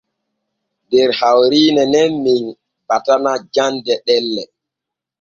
Der 0.91 1.09
hawrine 1.19 1.83
nun 1.93 2.13
men 2.23 2.43
batana 2.87 3.33
jande 3.55 3.93
ɗelle. 4.05 4.43